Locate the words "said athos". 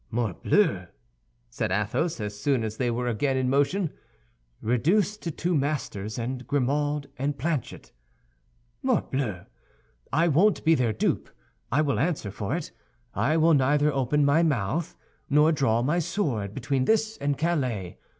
1.51-2.19